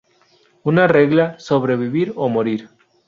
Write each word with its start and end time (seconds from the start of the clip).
Una 0.71 0.87
regla: 0.91 1.27
sobrevivir 1.49 2.13
o 2.15 2.27
morir. 2.39 2.61